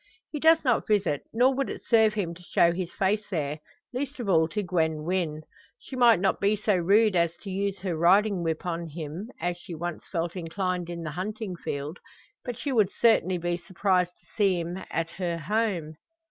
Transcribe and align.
He 0.31 0.39
does 0.39 0.63
not 0.65 0.87
visit, 0.87 1.25
nor 1.31 1.53
would 1.53 1.69
it 1.69 1.85
serve 1.85 2.15
him 2.15 2.33
to 2.33 2.41
show 2.41 2.71
his 2.71 2.91
face 2.91 3.29
there 3.29 3.59
least 3.93 4.19
of 4.19 4.27
all 4.27 4.47
to 4.47 4.63
Gwen 4.63 5.03
Wynn. 5.03 5.43
She 5.77 5.95
might 5.95 6.19
not 6.19 6.39
be 6.41 6.55
so 6.55 6.75
rude 6.75 7.15
as 7.15 7.37
to 7.43 7.51
use 7.51 7.81
her 7.81 7.95
riding 7.95 8.41
whip 8.41 8.65
on 8.65 8.87
him, 8.87 9.29
as 9.39 9.57
she 9.57 9.75
once 9.75 10.07
felt 10.07 10.35
inclined 10.35 10.89
in 10.89 11.03
the 11.03 11.11
hunting 11.11 11.55
field; 11.55 11.99
but 12.43 12.57
she 12.57 12.71
would 12.71 12.89
certainly 12.91 13.37
be 13.37 13.57
surprised 13.57 14.15
to 14.15 14.25
see 14.35 14.59
him 14.59 14.79
at 14.89 15.11
her 15.11 15.37
home. 15.37 15.97